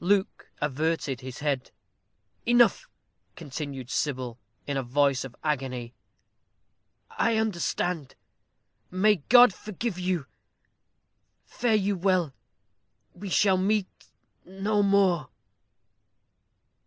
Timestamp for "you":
9.98-10.26, 11.74-11.96